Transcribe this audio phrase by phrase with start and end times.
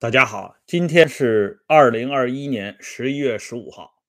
[0.00, 4.00] 大家好，今天是二零二一年十一月十五号，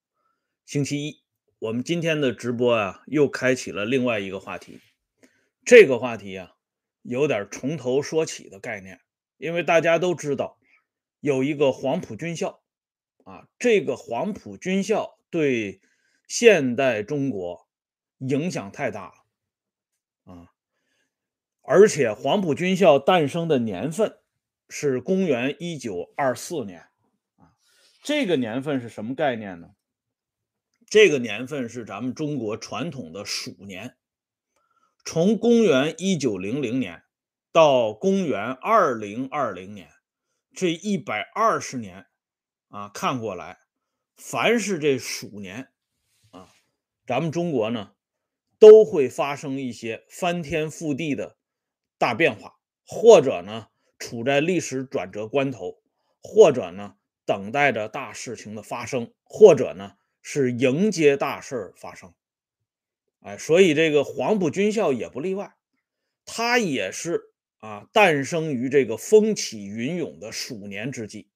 [0.64, 1.24] 星期一。
[1.58, 4.80] 我们今天的直播啊，又开启了另外一个话题。
[5.66, 6.54] 这个话题啊，
[7.02, 9.02] 有点从头说起的概念，
[9.38, 10.60] 因为大家都知道
[11.22, 12.62] 有一个黄埔军校
[13.24, 15.82] 啊，这个黄埔军校对
[16.28, 17.68] 现代中国
[18.20, 20.52] 影响太大了啊，
[21.64, 24.20] 而且黄埔军校诞生的年份。
[24.72, 26.82] 是公元一九二四年，
[27.38, 27.58] 啊，
[28.04, 29.72] 这个年份是什么概念呢？
[30.88, 33.98] 这个年份是咱们中国传统的鼠年，
[35.04, 37.04] 从公元一九零零年
[37.52, 39.90] 到公元二零二零年，
[40.54, 42.06] 这一百二十年，
[42.68, 43.58] 啊，看过来，
[44.16, 45.72] 凡是这鼠年，
[46.30, 46.48] 啊，
[47.08, 47.96] 咱们中国呢，
[48.60, 51.38] 都会发生一些翻天覆地的
[51.98, 53.70] 大变化，或者呢。
[54.00, 55.84] 处在历史转折关头，
[56.24, 62.14] 或者呢等待着大事情的发生，或者呢是迎接大事儿发生。
[63.20, 65.56] 哎，所以这个黄埔军校也不例外，
[66.26, 71.30] 它也是啊诞生于这个风起云涌的鼠年之际。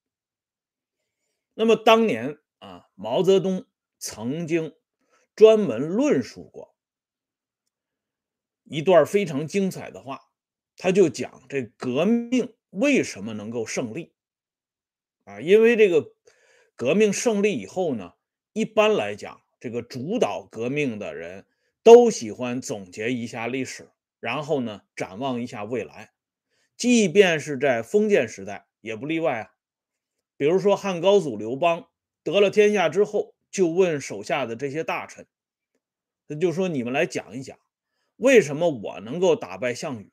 [1.53, 3.67] 那么当年啊，毛泽东
[3.99, 4.73] 曾经
[5.35, 6.75] 专门论述过
[8.63, 10.32] 一段非常精彩的话。
[10.75, 14.13] 他就讲这革命为什么能够胜利
[15.23, 15.39] 啊？
[15.39, 16.13] 因为这个
[16.75, 18.13] 革命胜利以后呢，
[18.53, 21.45] 一般来讲，这个主导革命的人
[21.83, 26.11] 都喜欢总结一下历史，然后呢，展望一下未来。
[26.75, 29.49] 即便是在封建时代也不例外啊。
[30.35, 31.87] 比如说汉高祖刘邦
[32.23, 35.27] 得了天下之后，就问手下的这些大臣，
[36.27, 37.57] 他就说：“你们来讲一讲，
[38.17, 40.11] 为什么我能够打败项羽？”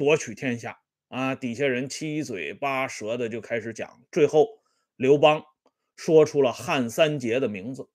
[0.00, 1.34] 夺取天下啊！
[1.34, 4.62] 底下人七嘴八舌的就开始讲，最后
[4.96, 5.44] 刘邦
[5.94, 7.90] 说出了汉三杰的名字：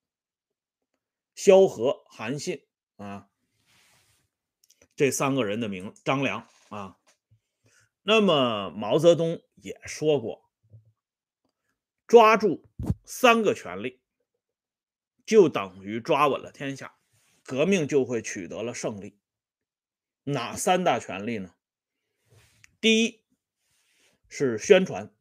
[1.33, 2.63] 萧何、韩信
[2.97, 3.27] 啊，
[4.95, 6.99] 这三个人的名张良啊。
[8.03, 10.47] 那么毛泽东也说过，
[12.05, 12.69] 抓住
[13.03, 13.99] 三个权力，
[15.25, 16.95] 就等于抓稳了天下，
[17.43, 19.17] 革命就会取得了胜利。
[20.25, 21.55] 哪三大权力呢？
[22.81, 23.23] 第一
[24.27, 25.11] 是宣传，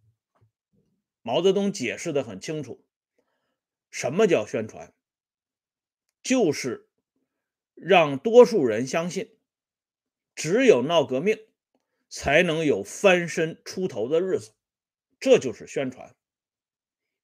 [1.23, 2.85] 毛泽东解释的很清楚，
[3.91, 4.93] 什么叫宣传？
[6.23, 6.91] 就是
[7.75, 9.39] 让多数人相信，
[10.35, 11.39] 只有闹革命
[12.09, 14.55] 才能有翻身出头的日子，
[15.19, 16.15] 这就是宣传。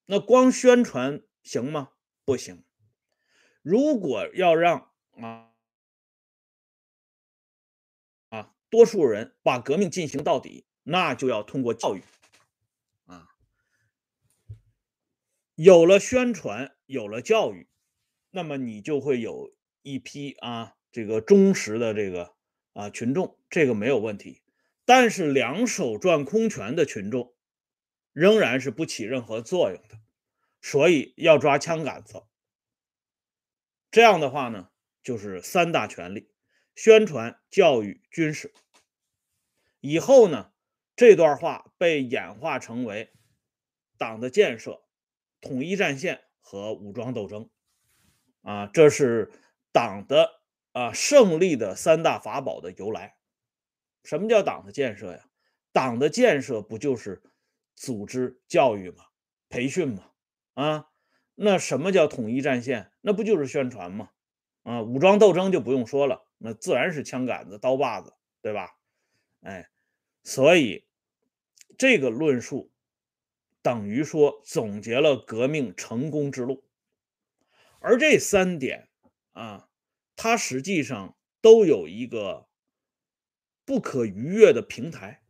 [0.05, 1.91] 那光宣传行吗？
[2.25, 2.63] 不行。
[3.61, 5.50] 如果要让啊。
[8.71, 12.01] 多数人把革命进行到底，那就要通过教育
[13.05, 13.27] 啊。
[15.55, 17.67] 有了宣传，有了教育，
[18.29, 22.33] 那么你就会有一批啊这个忠实的这个
[22.71, 24.41] 啊群众，这个没有问题。
[24.85, 27.35] 但是两手转空拳的群众
[28.13, 29.99] 仍然是不起任何作用的，
[30.61, 32.23] 所以要抓枪杆子。
[33.91, 34.69] 这样的话呢，
[35.03, 36.30] 就是三大权力。
[36.75, 38.53] 宣传、教育、军事，
[39.79, 40.51] 以后呢，
[40.95, 43.11] 这段话被演化成为
[43.97, 44.83] 党的建设、
[45.41, 47.49] 统一战线和武装斗争，
[48.41, 49.31] 啊，这是
[49.71, 53.15] 党的啊胜利的三大法宝的由来。
[54.03, 55.25] 什么叫党的建设呀？
[55.71, 57.21] 党的建设不就是
[57.75, 59.05] 组织教育吗？
[59.49, 60.11] 培训吗？
[60.53, 60.89] 啊，
[61.35, 62.91] 那什么叫统一战线？
[63.01, 64.09] 那不就是宣传吗？
[64.63, 66.27] 啊，武装斗争就不用说了。
[66.43, 68.75] 那自然是枪杆子、刀把子，对吧？
[69.41, 69.69] 哎，
[70.23, 70.85] 所以
[71.77, 72.71] 这个论述
[73.61, 76.63] 等于说总结了革命成功之路，
[77.79, 78.89] 而这三点
[79.33, 79.69] 啊，
[80.15, 82.47] 它实际上都有一个
[83.63, 85.23] 不可逾越的平台。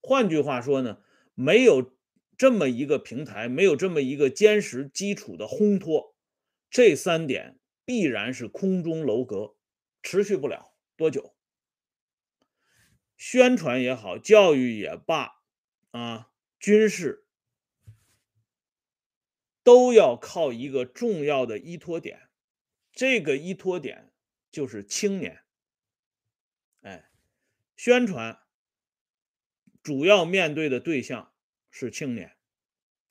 [0.00, 1.02] 换句话说呢，
[1.34, 1.92] 没有
[2.36, 6.14] 这么一个平台，没有这么一个坚实基础的烘托，
[6.70, 9.53] 这三点必然是空中楼阁。
[10.04, 11.34] 持续不了多久，
[13.16, 15.42] 宣传也好，教育也罢，
[15.92, 16.30] 啊，
[16.60, 17.26] 军事
[19.62, 22.28] 都要靠一个重要的依托点，
[22.92, 24.12] 这个依托点
[24.52, 25.42] 就是青年。
[26.82, 27.10] 哎，
[27.74, 28.42] 宣传
[29.82, 31.32] 主要面对的对象
[31.70, 32.36] 是青年，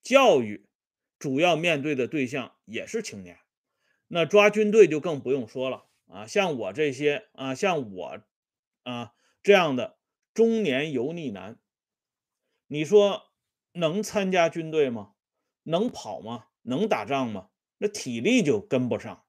[0.03, 0.69] 教育
[1.17, 3.39] 主要面对的对象也是青年，
[4.09, 5.89] 那抓军队就更不用说了。
[6.13, 8.21] 啊，像我这些啊，像我
[8.83, 9.97] 啊这样的
[10.31, 11.57] 中年油腻男，
[12.67, 13.31] 你说
[13.71, 15.13] 能参加军队吗？
[15.63, 16.45] 能跑吗？
[16.61, 17.49] 能打仗吗？
[17.79, 19.25] 那体力就跟不上，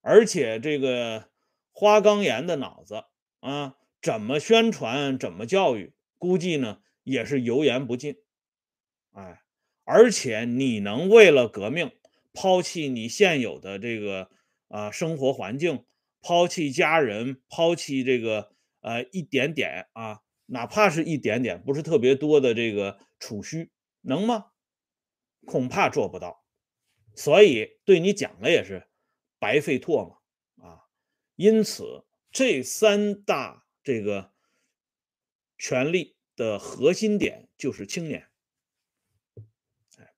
[0.00, 1.28] 而且这个
[1.72, 3.04] 花岗岩的脑子
[3.40, 8.22] 啊，怎么宣传，怎么教育，估计呢也是油盐不进。
[9.10, 9.42] 哎，
[9.82, 11.90] 而且你能为了革命
[12.32, 14.30] 抛弃你现有的这个
[14.68, 15.84] 啊生活环境，
[16.22, 23.70] 抛弃家人，抛弃这个呃一点点啊，哪怕是一点点，不是特别多的这个储蓄，
[24.00, 24.46] 能吗？
[25.44, 26.44] 恐怕做不到。
[27.14, 28.86] 所以对你讲了也是
[29.38, 30.22] 白费唾沫
[30.64, 30.84] 啊。
[31.34, 34.32] 因此，这三大这个
[35.58, 38.28] 权力的核心点就是青年。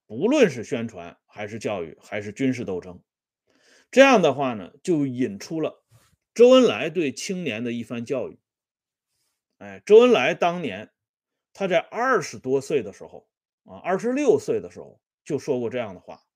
[0.07, 3.01] 不论是宣传还是教育还是军事斗争，
[3.89, 5.83] 这样的话呢，就引出了
[6.35, 8.39] 周恩来对青年的一番教育。
[9.57, 10.93] 哎，周恩来当年
[11.53, 13.27] 他在二十多岁的时候
[13.63, 16.27] 啊，二十六岁的时候就说过这样的话。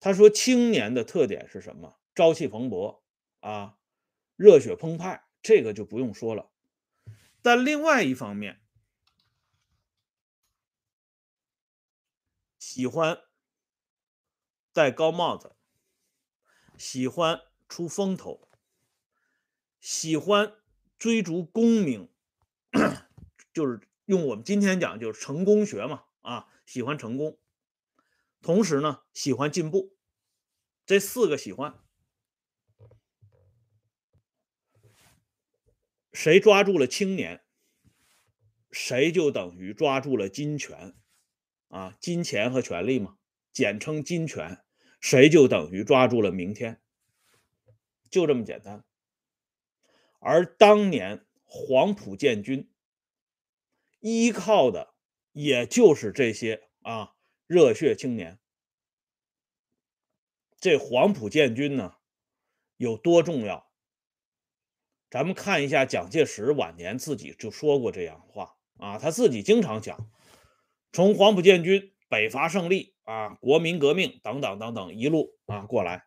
[0.00, 1.98] 他说：“青年的特点是什么？
[2.14, 3.02] 朝气蓬勃
[3.40, 3.78] 啊，
[4.36, 6.50] 热血澎湃，这个就不用说了。
[7.40, 8.60] 但另外一方面，
[12.58, 13.18] 喜欢
[14.74, 15.56] 戴高帽子，
[16.76, 18.46] 喜欢出风头，
[19.84, 20.54] 喜欢
[20.96, 22.08] 追逐功名，
[23.52, 27.38] 就是用我们今天讲，就是成功学嘛啊，喜欢成功，
[28.40, 29.94] 同时呢，喜欢进步。
[30.86, 31.78] 这四个喜欢，
[36.14, 37.44] 谁抓住了青年，
[38.70, 40.96] 谁就等于抓住了金权。
[41.68, 43.18] 啊，金钱和权力嘛，
[43.52, 44.64] 简称金权，
[44.98, 46.80] 谁就等于抓住了明天，
[48.08, 48.82] 就这么简单。
[50.24, 52.70] 而当年黄埔建军
[54.00, 54.94] 依靠的
[55.32, 57.14] 也就是这些啊
[57.46, 58.38] 热血青年。
[60.58, 61.96] 这黄埔建军呢
[62.78, 63.70] 有多重要？
[65.10, 70.10] 咱们看一下蒋介石晚年自己就说过这样的话啊，他自己经常讲。
[70.90, 76.06] 从黄埔建军、北伐胜利啊、国民革命等等等等一路啊过来，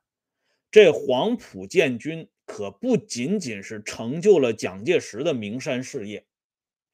[0.72, 6.25] 这黄埔建军可不仅仅是成就了蒋介石的名山事业，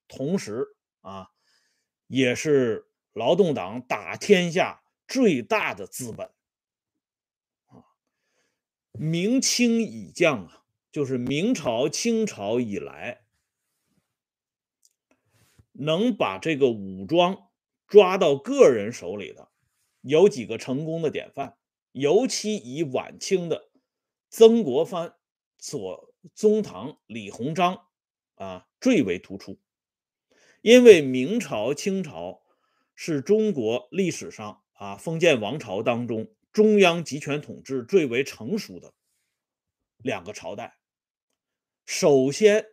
[0.10, 1.30] 同时啊，
[2.08, 6.30] 也是劳动党打天下最大的资本
[7.68, 7.86] 啊。
[8.92, 13.24] 明清以降啊，就是明朝、清朝以来，
[15.72, 17.48] 能把这个武装。
[17.86, 19.52] 抓到个人手里的
[20.02, 21.58] 有几个成功的典范，
[21.92, 23.70] 尤其以晚清的
[24.32, 25.14] 曾国藩、
[25.64, 27.88] 左宗棠、李鸿章
[28.36, 29.62] 啊最为突出。
[30.62, 32.44] 因为明朝、清朝
[32.96, 38.94] 是中国历史上啊封建王朝当中中央集权统治最为成熟的
[40.00, 40.78] 两个朝代，
[41.86, 42.66] 首先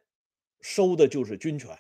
[0.60, 1.78] 收的就是军权。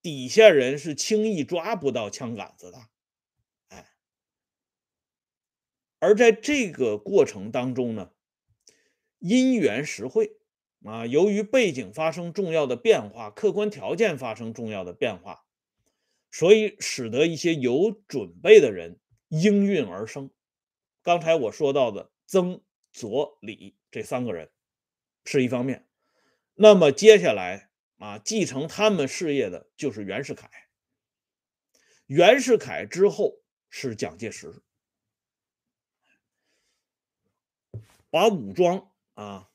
[0.00, 2.78] 底下人是轻易抓不到枪杆子的，
[3.70, 3.96] 哎，
[5.98, 8.12] 而在这个过程当中呢，
[9.26, 10.36] 因缘实会
[10.84, 15.44] 啊，由于背景发生重要的变化，客观条件发生重要的变化，
[16.30, 20.30] 所以使得一些有准备的人应运而生。
[21.02, 24.50] 刚才我说到的曾、左、李这三个人
[25.24, 25.86] 是一方面，
[26.54, 27.70] 那么接下来。
[27.98, 30.50] 啊，继承他们事业的就是袁世凯。
[32.04, 33.40] 袁世凯之后
[33.70, 34.62] 是蒋介石，
[38.10, 39.50] 把武装啊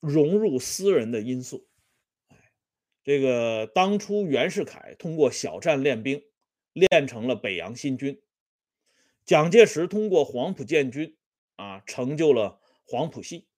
[0.00, 1.66] 融入私人的因素。
[3.02, 6.22] 这个当初袁世凯通过小站练兵，
[6.72, 8.20] 练成了北洋新军；
[9.24, 11.16] 蒋介石通过黄埔建军
[11.56, 13.48] 啊，成就了黄埔系。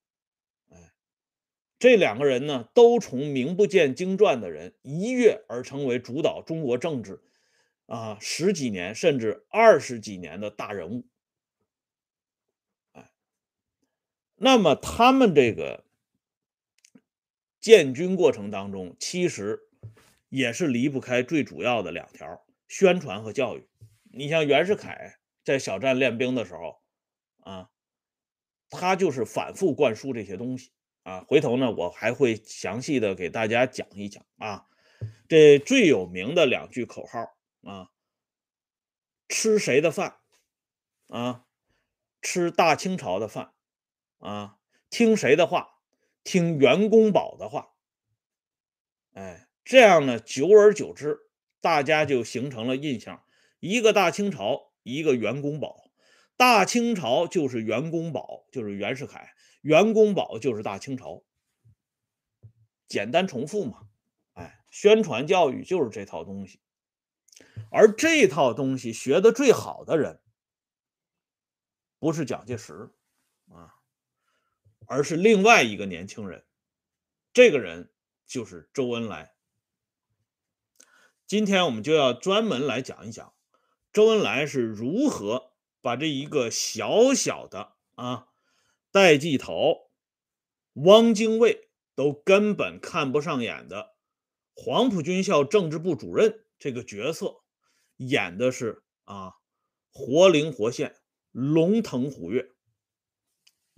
[1.79, 7.23] 这两个人呢，都从名不见经传的人一跃而成为主导中国政治
[7.87, 11.07] 啊十几年甚至二十几年的大人物。
[12.93, 13.13] 哎，
[14.39, 15.85] 那么他们这个
[17.61, 19.69] 建军过程当中，其实
[20.29, 23.69] 也是离不开最主要的两条：宣传和教育。
[24.13, 26.81] 你像袁世凯在小站练兵的时候
[27.41, 27.71] 啊，
[28.71, 30.73] 他就是反复灌输这些东西。
[31.03, 34.67] 啊，回头呢，我还会详细的给大家讲一讲啊。
[35.27, 37.21] 这最有名的两句口号
[37.63, 37.89] 啊，
[39.29, 40.19] 吃谁的饭
[41.09, 41.47] 啊？
[42.21, 43.55] 吃大清朝的饭
[44.19, 44.59] 啊？
[44.91, 45.81] 听谁的话？
[46.25, 47.75] 听袁公宝的话。
[49.15, 53.25] 哎，这样呢，久而久之，大家就形成了印象：
[53.61, 55.91] 一个大清朝，一个袁公宝。
[56.37, 61.25] 大清朝就是袁公宝，就是袁世凯；袁公宝就是大清朝。
[62.87, 63.89] 简单重复嘛，
[64.35, 66.61] 哎，宣传教育就是这套东西。
[67.71, 70.21] 而这套东西学的最好的人，
[71.99, 72.91] 不是蒋介石，
[74.89, 76.45] 而是另外一个年轻人。
[77.33, 77.93] 这个人
[78.27, 79.35] 就是周恩来。
[81.29, 83.35] 今天我们就要专门来讲一讲
[83.93, 85.53] 周恩来是如何
[85.83, 88.29] 把这一个小小的啊
[88.91, 89.91] 戴季陶、
[90.73, 93.95] 汪精卫都根本看不上眼的
[94.55, 97.43] 黄埔军校政治部主任这个角色
[97.97, 99.35] 演的是啊
[99.93, 100.97] 活灵活现、
[101.31, 102.53] 龙腾虎跃，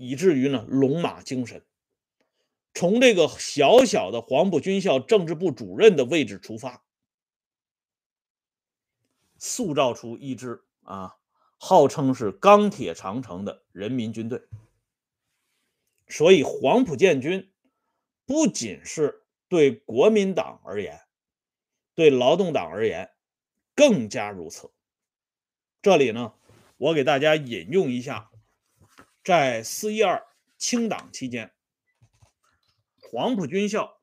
[0.02, 1.62] 以至于呢龙马精神。
[2.72, 6.82] 从这个小小的黄埔军校政治部主任的位置出发。
[9.36, 11.16] 塑造出一支啊，
[11.58, 14.42] 号称是钢铁长城的人民军队。
[16.08, 17.50] 所以，黄埔建军
[18.24, 21.00] 不仅是对国民党而言，
[21.94, 23.10] 对劳动党而言
[23.74, 24.70] 更加如此。
[25.82, 26.32] 这里呢，
[26.78, 28.29] 我给大家引用一下，
[29.22, 31.54] 在四一二清党期间，
[33.00, 34.00] 黄埔军校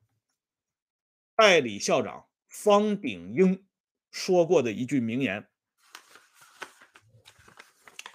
[1.34, 3.64] 代理校长方鼎英。
[4.10, 5.50] 说过的一句名言，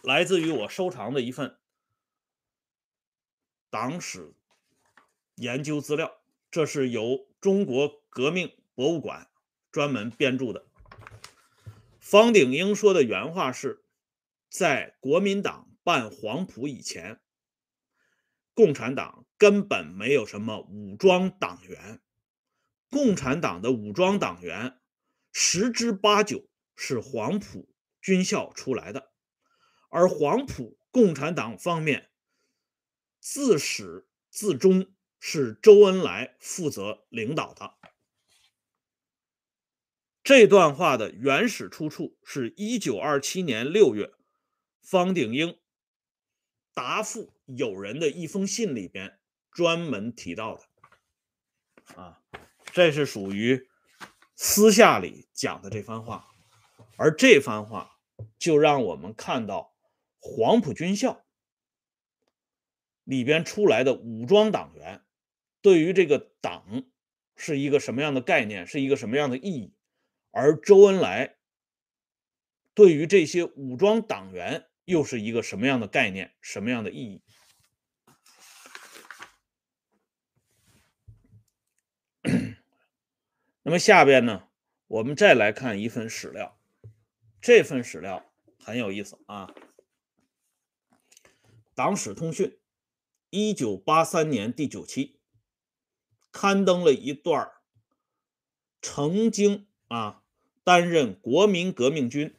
[0.01, 1.59] 来自于我收藏的一份
[3.69, 4.33] 党史
[5.35, 6.19] 研究资料，
[6.49, 9.29] 这是由中国革命博物馆
[9.71, 10.65] 专门编著的。
[11.99, 13.85] 方鼎英说的原话是：
[14.49, 17.19] 在国民党办黄埔以前，
[18.53, 22.01] 共产党根本没有什么武装党员，
[22.89, 24.79] 共产党的武装党员。
[25.35, 29.11] 十之八九是黄埔军校出来的，
[29.89, 32.11] 而黄埔共产党方面
[33.19, 37.73] 自始至终是周恩来负责领导的。
[40.23, 44.13] 这段话的原始出处是一九二七年六月
[44.81, 45.59] 方鼎英
[46.73, 49.19] 答复友人的一封信里边
[49.51, 51.95] 专门提到的。
[51.95, 52.21] 啊，
[52.65, 53.67] 这是属于。
[54.35, 56.27] 私下里讲的这番话，
[56.97, 57.99] 而这番话
[58.37, 59.73] 就让我们看到
[60.19, 61.23] 黄埔军校
[63.03, 65.05] 里边出来的武装党员
[65.61, 66.83] 对于这个党
[67.37, 69.75] 是一个什么样的概念，是一个什么样的意义，
[70.31, 71.37] 而周恩来
[72.73, 77.21] 对于这些武装党员又是一个什么样的概念，什么样的意义？
[83.65, 84.49] 那么下边呢，
[84.87, 86.59] 我们再来看一份史料，
[87.39, 89.47] 这份史料很有意思啊，
[91.73, 92.49] 《党史通讯》
[93.29, 95.21] 一九八三年第九期
[96.29, 97.49] 刊登了一段
[98.81, 100.23] 曾经啊
[100.65, 102.35] 担任国民革命军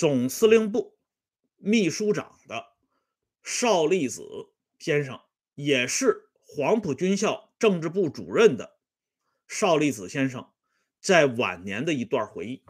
[0.00, 0.96] 总司令部
[1.58, 2.68] 秘书长的
[3.42, 4.22] 邵力子
[4.78, 5.20] 先生，
[5.54, 6.30] 也是。
[6.40, 8.78] 黄埔军校政治部主任的
[9.46, 10.50] 邵力子先生
[11.02, 12.62] 在晚年的一段回忆，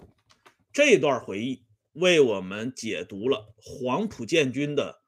[0.72, 5.00] 这段回忆为我们解读了黄埔建军的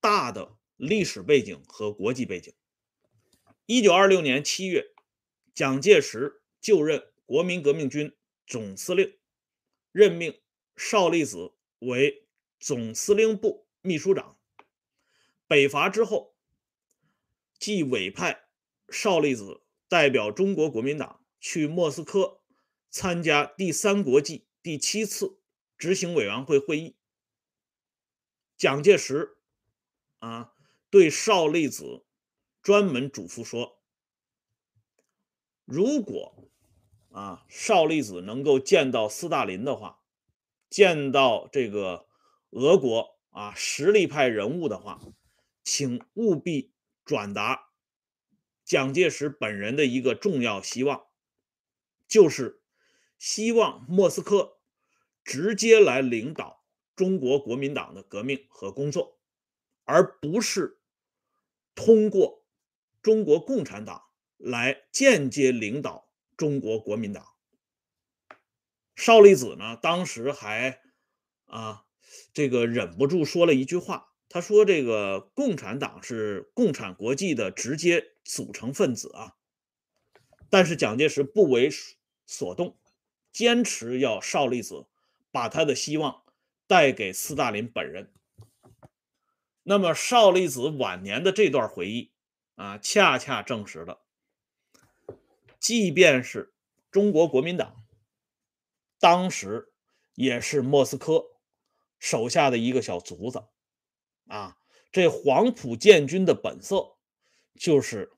[0.00, 2.54] 大的历史背景和国际背景。
[3.66, 4.86] 一九二六年七月，
[5.54, 9.18] 蒋介石就任国民革命军总司令，
[9.92, 10.40] 任命
[10.74, 12.26] 邵力子为
[12.58, 14.38] 总司令部秘书长。
[15.46, 16.34] 北伐之后。
[17.58, 18.44] 即委派
[18.88, 22.40] 邵力子代表中国国民党去莫斯科
[22.88, 25.40] 参加第三国际第七次
[25.76, 26.94] 执行委员会会议。
[28.56, 29.38] 蒋介石
[30.20, 30.54] 啊，
[30.88, 32.04] 对邵力子
[32.62, 33.82] 专门嘱咐说：
[35.64, 36.48] 如果
[37.10, 40.00] 啊邵力子能够见到斯大林的话，
[40.68, 42.06] 见到这个
[42.50, 45.00] 俄国啊实力派人物的话，
[45.62, 46.72] 请务必。
[47.04, 47.70] 转达
[48.66, 51.06] 蒋介石本人的一个重要希望，
[52.06, 52.60] 就是
[53.16, 54.58] 希望莫斯科
[55.24, 59.18] 直接来领导中国国民党的革命和工作，
[59.84, 60.82] 而不是
[61.74, 62.44] 通过
[63.00, 64.02] 中国共产党
[64.36, 66.06] 来间接领导
[66.36, 67.26] 中国国民党。
[68.98, 70.80] 邵力子呢，当时还
[71.46, 71.84] 啊，
[72.32, 74.08] 这个忍不住说了一句话。
[74.28, 79.36] 他说：“这个共产党是共产国际的直接组成分子啊，
[80.50, 81.70] 但是蒋介石不为
[82.26, 82.76] 所动，
[83.32, 84.86] 坚持要少利子
[85.30, 86.24] 把他的希望
[86.66, 88.12] 带给斯大林本人。
[89.62, 92.10] 那么少利子晚年的这段回忆
[92.56, 94.00] 啊，恰恰证实了，
[95.60, 96.52] 即便是
[96.90, 97.76] 中国国民党
[98.98, 99.72] 当时
[100.14, 101.24] 也是莫斯科
[101.98, 103.44] 手下的一个小卒子
[104.26, 104.56] 啊，
[104.90, 106.96] 这黄埔建军的本色
[107.54, 108.12] 就是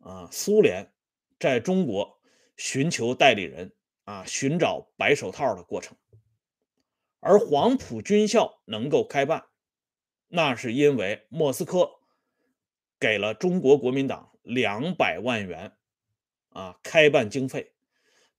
[0.00, 0.92] 啊，苏联。
[1.38, 2.18] 在中国
[2.56, 3.74] 寻求代理人
[4.04, 5.94] 啊，寻找白手套的过程，
[7.20, 9.44] 而黄埔军校能够开办，
[10.28, 11.90] 那是因为莫斯科
[12.98, 15.76] 给了中国国民党两百万元
[16.48, 17.75] 啊开办经费，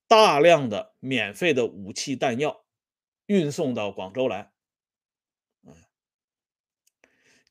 [0.08, 2.66] 大量的免费的武器弹药
[3.26, 4.52] 运送到广州来。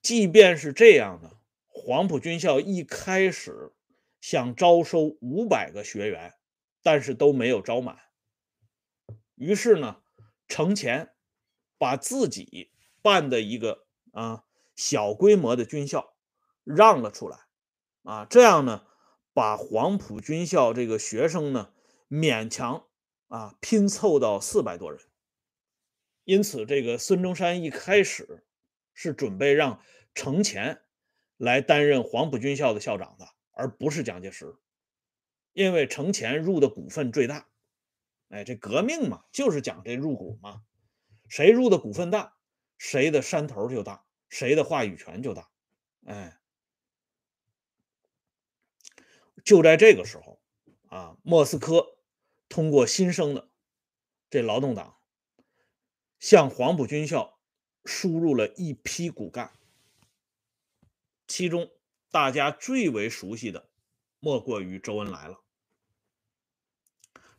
[0.02, 3.72] 即便是这样呢，黄埔军校一开始。
[4.18, 6.34] 想招收五百个学员，
[6.82, 7.96] 但是都没有招满。
[9.36, 10.02] 于是呢，
[10.48, 11.14] 程前
[11.78, 12.72] 把自己
[13.02, 14.42] 办的一个啊
[14.74, 16.16] 小规模的军校
[16.64, 17.38] 让了出来，
[18.02, 18.84] 啊，这样呢，
[19.32, 21.72] 把黄埔军校这个学生呢
[22.08, 22.86] 勉强
[23.28, 25.00] 啊拼凑到四百多人。
[26.24, 28.44] 因此，这个孙中山一开始
[28.94, 29.80] 是准备让
[30.14, 30.82] 程潜
[31.36, 33.28] 来担任黄埔军校的校长的。
[33.58, 34.54] 而不是蒋介石，
[35.54, 37.48] 因为程潜入的股份最大，
[38.28, 40.62] 哎，这革命嘛，就是讲这入股嘛，
[41.30, 42.36] 谁入的股份大，
[42.76, 45.48] 谁的山头就大，谁的话语权就大，
[46.04, 46.38] 哎，
[49.42, 50.38] 就在这个时候
[50.90, 51.95] 啊，莫斯科
[52.48, 53.50] 通过新生的
[54.30, 54.98] 这劳动党，
[56.18, 57.40] 向黄埔军校
[57.84, 59.52] 输入了一批骨干，
[61.26, 61.70] 其中。
[62.08, 63.68] 大家最为熟悉的，
[64.20, 65.42] 莫过于周恩来了。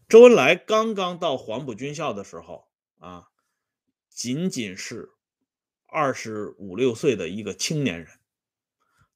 [0.08, 2.68] 周恩来刚刚到黄埔军校的时候
[3.00, 3.30] 啊，
[4.08, 5.14] 仅仅是
[5.88, 8.20] 二十五六岁的一个青年人，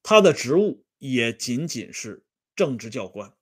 [0.02, 2.26] 他的职务也仅仅是
[2.56, 3.36] 政治教官。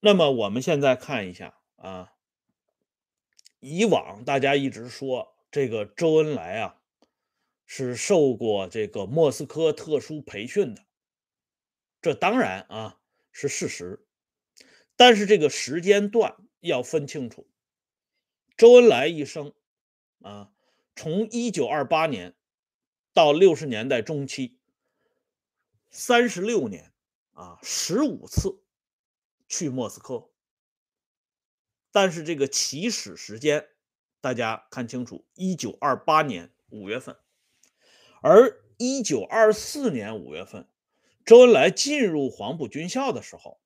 [0.00, 2.12] 那么我们现在看一下啊，
[3.60, 6.80] 以往大家一直说这个周恩来啊。
[7.68, 10.86] 是受过这个莫斯科特殊培训的，
[12.00, 13.00] 这当然啊
[13.32, 14.06] 是事实，
[14.94, 17.50] 但是这个时间段要分清楚。
[18.56, 19.52] 周恩来一生
[20.22, 20.52] 啊，
[20.94, 22.36] 从一九二八年
[23.12, 24.60] 到六十年代中期，
[25.90, 26.92] 三十六年
[27.32, 28.62] 啊，十五次
[29.48, 30.28] 去莫斯科，
[31.92, 33.68] 但是这个起始时间
[34.20, 37.16] 大家看清楚，一九二八年五月份。
[38.22, 40.68] 而一九二四年五月份，
[41.24, 43.60] 周恩来进入黄埔军校的时候，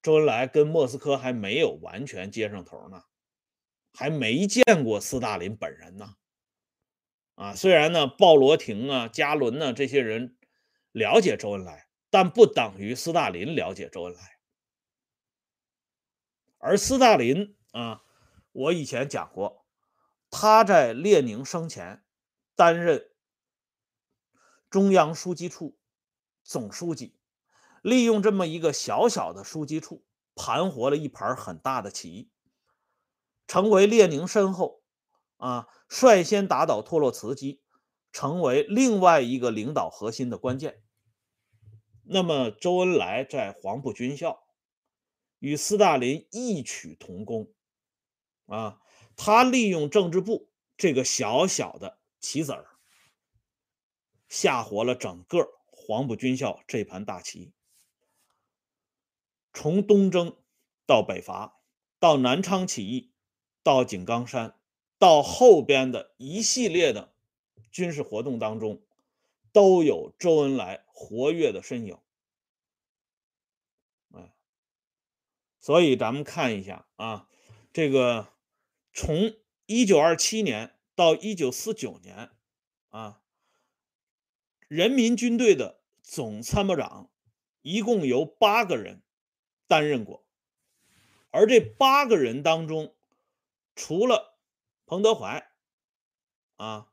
[0.00, 3.04] 周恩来跟莫斯科还没有完全接上头呢，
[3.92, 6.14] 还没见过斯大林本人呢。
[7.34, 10.36] 啊，虽然呢，鲍罗廷啊、加伦呢这些人
[10.92, 14.37] 了解周恩来，但不等于斯大林了解周恩来。
[16.58, 18.02] 而斯大林啊，
[18.52, 19.64] 我以前讲过，
[20.30, 22.04] 他在列宁生前
[22.54, 23.08] 担任。
[24.68, 25.78] 中央书记处
[26.44, 27.16] 总书记
[27.80, 32.30] 利用这么一个小小的书记处，盘活了一盘很大的棋，
[33.46, 34.82] 成为列宁身后
[35.38, 37.62] 啊率先打倒托洛茨基，
[38.12, 40.82] 成为另外一个领导核心的关键。
[42.02, 44.42] 那么，周恩来在黄埔军校
[45.38, 47.52] 与斯大林异曲同工
[48.46, 48.80] 啊，
[49.16, 52.66] 他利用政治部这个小小的棋子儿。
[54.28, 57.52] 吓活了整个黄埔军校这盘大棋。
[59.54, 60.36] 从东征
[60.84, 61.60] 到北伐，
[61.98, 63.10] 到南昌起义，
[63.62, 64.60] 到井冈山，
[64.98, 67.14] 到后边的一系列的
[67.72, 68.82] 军事活动当中，
[69.50, 71.98] 都有周恩来活跃的身影。
[75.68, 77.28] 所以咱们看一下啊，
[77.74, 78.32] 这个
[78.94, 82.30] 从一九二七年到一九四九年
[82.88, 83.20] 啊。
[84.66, 87.10] 人民军队的总参谋长
[87.60, 89.02] 一共由八个人
[89.66, 90.26] 担任过，
[91.30, 92.96] 而这八个人当中，
[93.74, 94.38] 除了
[94.86, 95.52] 彭德怀、
[96.56, 96.90] 啊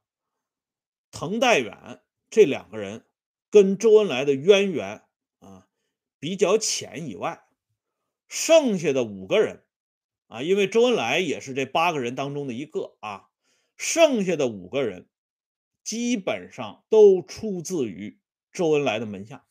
[1.12, 3.08] 滕代远这两个人
[3.50, 5.08] 跟周恩来的渊源
[5.40, 5.70] 啊
[6.20, 7.45] 比较浅以外，
[8.28, 9.64] 剩下的五个人
[10.28, 13.30] 啊，因为周恩来也是这八个人当中的一个啊，
[13.76, 15.08] 剩下的五个人。
[15.84, 18.20] 基本上都出自于
[18.52, 19.46] 周恩来的门下，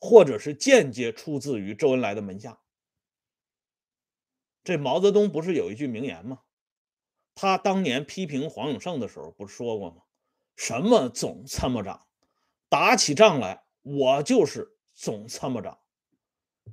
[0.00, 2.62] 或者是间接出自于周恩来的门下。
[4.64, 6.40] 这毛泽东不是有一句名言吗？
[7.34, 10.04] 他当年批评黄永胜的时候，不是说过吗？
[10.56, 12.06] 什么总参谋长，
[12.70, 15.78] 打起仗来，我就是总参谋长。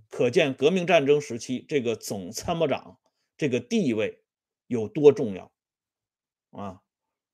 [0.10, 2.99] 可见革命战争时期这个总参谋长
[3.38, 4.23] 这个地位
[4.67, 5.51] 有多重要
[6.51, 6.81] 啊！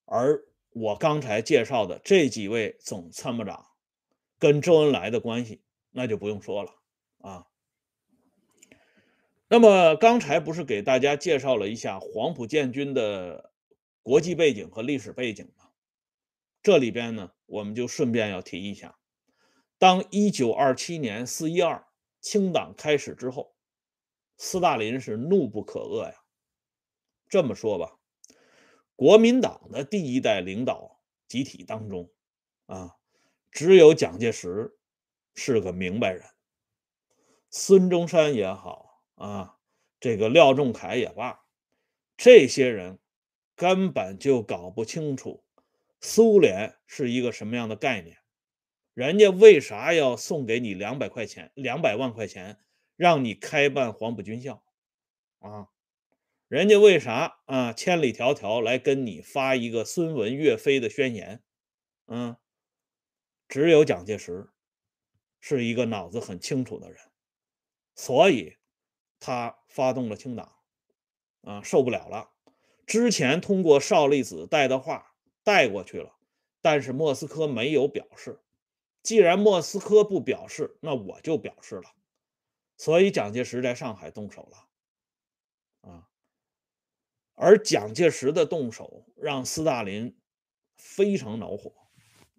[0.05, 3.67] 而我刚才介绍的这几位总参谋长，
[4.39, 6.71] 跟周恩来的关系那就不用说了
[7.19, 7.47] 啊。
[9.47, 13.51] 那么刚才不是给大家介绍了一下黄埔建军的
[14.01, 15.69] 国际背景和历史背景吗？
[16.61, 18.97] 这里边呢，我们就顺便要提一下，
[19.77, 21.85] 当一九二七年四一二
[22.23, 23.53] 清党开始之后，
[24.37, 26.15] 斯大林是怒不可遏呀。
[27.29, 27.99] 这么说吧，
[28.95, 32.09] 国民党的第一代领导集体当中，
[32.65, 32.95] 啊，
[33.51, 34.75] 只有蒋介石
[35.35, 36.23] 是个明白人，
[37.51, 39.03] 孙中山也好。
[39.15, 39.59] 啊，
[39.99, 41.45] 这个廖仲恺也罢，
[42.17, 42.99] 这些人
[43.55, 45.45] 根本就搞不清楚
[46.01, 48.17] 苏联是一个什么样的概念。
[48.93, 52.59] 人家为啥要送给你两百块钱、两百万块钱，
[52.95, 54.63] 让你开办黄埔军校？
[55.39, 55.69] 啊，
[56.47, 61.43] 人家为啥啊千里迢迢来跟你发一个孙文、岳飞的宣言？
[62.07, 62.37] 嗯，
[63.47, 64.49] 只有蒋介石
[65.39, 66.99] 是一个脑子很清楚的人，
[67.95, 68.57] 所以。
[69.25, 70.53] 他发动了清党，
[71.43, 72.31] 啊，受不了了。
[72.85, 76.17] 之前通过邵力子带的话带过去了，
[76.61, 78.42] 但是莫斯科没有表示。
[79.03, 81.91] 既然莫斯科不表示，那我就表示了。
[82.77, 86.09] 所以蒋介石在上海动手了，啊，
[87.35, 90.17] 而蒋介石的动手让斯大林
[90.77, 91.71] 非常恼火，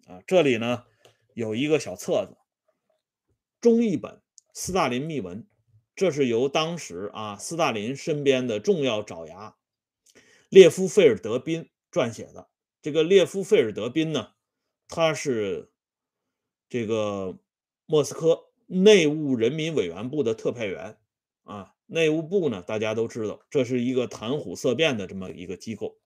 [0.07, 0.85] 啊，这里呢
[1.33, 2.35] 有一个小册子，
[3.61, 4.11] 中译本
[4.53, 5.43] 《斯大林密文》。
[5.95, 9.55] 这是由当时啊斯大林身边的重要爪牙
[10.49, 12.49] 列夫·费尔德宾撰写的。
[12.81, 14.33] 这个列夫·费尔德宾呢，
[14.89, 15.71] 他是
[16.69, 17.37] 这个
[17.85, 20.97] 莫斯科内务人民委员部的特派员
[21.43, 21.73] 啊。
[21.87, 25.99] 内务部呢，大家都知道，这是一个谈虎色变的这么一个机构，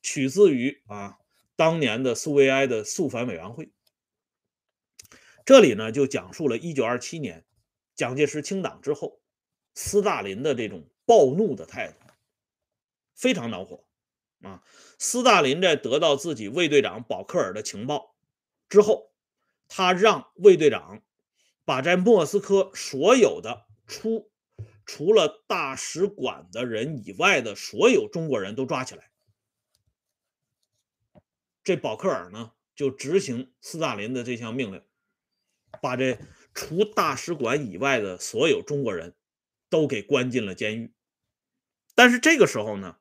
[0.00, 1.18] 取自于啊
[1.54, 3.70] 当年的苏维埃的肃反委员会。
[5.44, 7.44] 这里呢，就讲述了1927年。
[7.94, 9.20] 蒋介石清党之后，
[9.74, 11.94] 斯大林的这种暴怒的态度
[13.14, 13.84] 非常恼火
[14.40, 14.64] 啊！
[14.98, 18.16] 斯大林在得到自己卫队长保克尔的情报
[18.70, 19.11] 之后，
[19.74, 21.02] 他让卫队长
[21.64, 24.30] 把在莫斯科所有的出
[24.84, 29.10] 除了大使馆的人以外的所有中国人都抓起来。
[31.64, 34.82] 这保克尔呢，就执行斯大林的这项命令，
[35.80, 36.18] 把这。
[36.54, 39.16] 除大使馆以外的所有中国人
[39.70, 40.92] 都给关进了监狱，
[41.94, 42.98] 但是这个时候呢，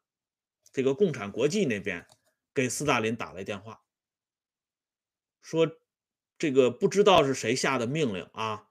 [0.71, 2.07] 这个共产国际那边
[2.53, 3.81] 给斯大林打来电话，
[5.41, 5.69] 说
[6.41, 8.67] 这个不知道是谁下的命令啊，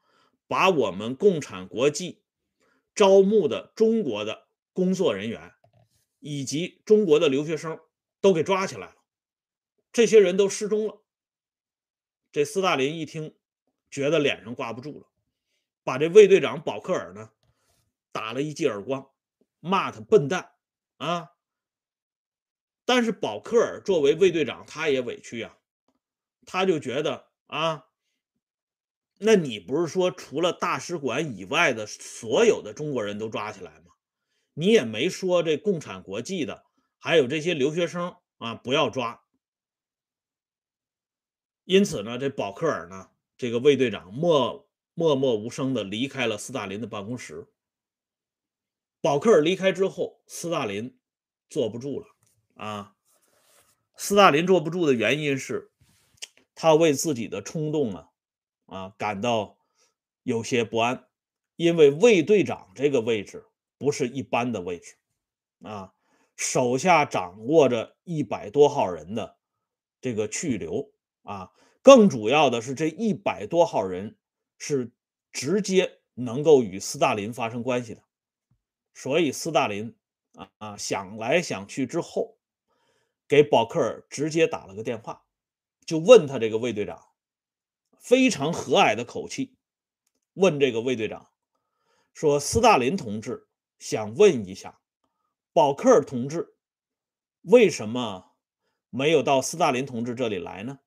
[0.48, 2.24] 把我们共产国际
[2.96, 5.54] 招募的中国的工作人员
[6.18, 7.78] 以及中国的留学生
[8.20, 8.96] 都给抓起来了，
[9.92, 11.00] 这些人都失踪了。
[12.32, 13.36] 这斯大林一听。
[13.92, 15.08] 觉得脸上挂不住了，
[15.82, 17.32] 把这卫队长保克尔呢
[18.12, 19.10] 打了一记耳光，
[19.58, 20.52] 骂他笨蛋
[20.98, 21.32] 啊！
[22.84, 25.58] 但是保克尔作为卫队长，他也委屈呀，
[26.46, 27.86] 他就觉得啊，
[29.18, 33.86] 那你不是说除了大使馆以外的所有的中国人都抓起来吗？
[34.54, 36.64] 你也没说这共产国际的
[36.98, 39.24] 还有这些留学生啊不要抓。
[41.64, 43.10] 因此呢，这保克尔呢。
[43.36, 47.48] 这个卫队长默默默无声的离开了斯大林的办公室。
[49.00, 51.00] 保克尔离开之后，斯大林
[51.48, 52.06] 坐不住了
[52.54, 52.94] 啊！
[53.96, 55.69] 斯大林坐不住的原因是，
[56.54, 58.08] 他为自己的冲动啊
[58.66, 59.56] 啊感到
[60.22, 61.06] 有些不安，
[61.56, 63.46] 因为卫队长这个位置
[63.78, 64.96] 不是一般的位置
[65.62, 65.94] 啊，
[66.36, 69.36] 手下掌握着一百多号人的
[70.00, 71.52] 这个去留啊。
[71.82, 74.18] 更主要的是，这一百多号人
[74.58, 74.92] 是
[75.32, 78.02] 直接能够与斯大林发生关系的，
[78.92, 79.96] 所以斯大林
[80.34, 82.36] 啊啊想来想去之后，
[83.26, 85.24] 给保克尔直接打了个电话，
[85.90, 87.08] 就问他这个卫队长，
[87.98, 89.56] 非常和蔼的口气
[90.34, 91.32] 问这个卫队长
[92.14, 93.48] 说：“斯大林同志
[93.80, 94.80] 想问一下，
[95.52, 96.54] 保克尔同志
[97.40, 98.36] 为什么
[98.88, 100.78] 没有到斯大林同志这里来呢？”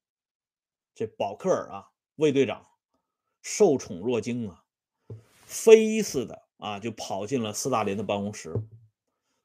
[0.95, 2.65] 这保克尔啊，卫队长
[3.41, 4.63] 受宠若惊啊，
[5.45, 8.55] 飞似的啊就跑进了斯大林的办公室。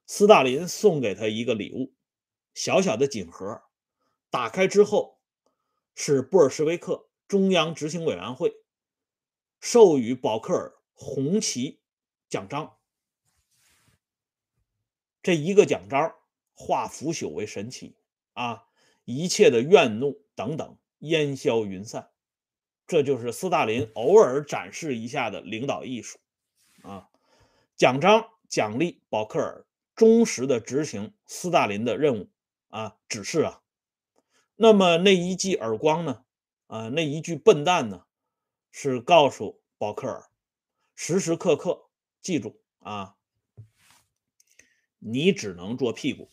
[0.07, 1.97] 斯大林送给他一个礼物，
[2.55, 3.61] 小小的锦盒，
[4.31, 5.18] 打开之后
[6.01, 8.55] 是布尔什维克中央执行委员会
[9.59, 11.81] 授予保克尔红旗
[12.29, 12.77] 奖章。
[15.25, 16.15] 这一个奖章
[16.55, 17.97] 化腐朽为神奇
[18.35, 18.69] 啊，
[19.05, 22.11] 一切的怨怒等等烟消云散。
[22.87, 26.21] 这就是斯大林偶尔展示一下的领导艺术
[26.83, 27.11] 啊！
[27.75, 29.67] 奖章奖励保克尔。
[29.97, 32.31] 忠实的执行斯大林的任务
[32.69, 33.63] 啊指示啊，
[34.61, 36.25] 那么那一记耳光呢？
[36.67, 38.07] 啊，那一句笨蛋呢？
[38.73, 40.29] 是告诉保克尔，
[40.97, 41.89] 时时刻刻
[42.21, 43.17] 记住啊，
[44.99, 46.29] 你只能做屁股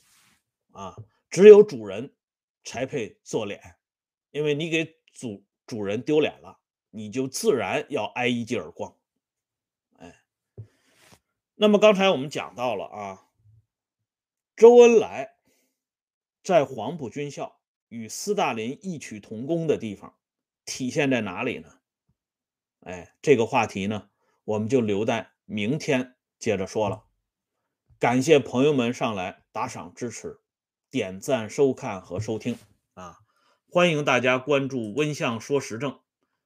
[0.71, 0.97] 啊，
[1.29, 2.15] 只有主人
[2.63, 3.77] 才配做脸，
[4.31, 6.59] 因为你给主主人丢脸了，
[6.89, 8.97] 你就自然要挨一记耳光。
[9.97, 10.23] 哎，
[11.53, 13.21] 那么刚才我们讲到了啊。
[14.55, 15.35] 周恩来
[16.41, 17.54] 在黄埔军校
[17.89, 20.15] 与斯大林异曲同工的地方
[20.65, 21.79] 体现在哪里呢？
[22.81, 24.09] 哎，这个话题呢，
[24.43, 27.05] 我们就留在明天接着说了。
[27.97, 30.39] 感谢朋友们上来打赏支持、
[30.91, 32.57] 点赞、收看和收听
[32.93, 33.19] 啊！
[33.69, 35.99] 欢迎大家关注“温相说时政”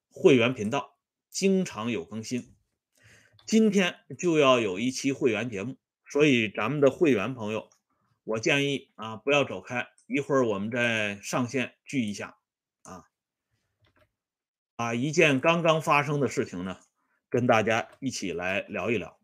[0.10, 0.97] 会员频道，
[1.30, 2.56] 经常有更新。
[3.45, 5.75] 今天就要有一期会员节目，
[6.06, 7.69] 所以咱们的会员朋友。
[8.23, 12.36] 我建议啊，不要走开，一会儿我们再上线聚一下，
[12.82, 13.06] 啊，
[14.76, 16.80] 把一件刚刚发生的事情呢，
[17.30, 19.18] 跟大家一起来聊一聊。